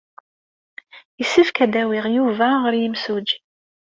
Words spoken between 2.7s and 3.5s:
yimsujji.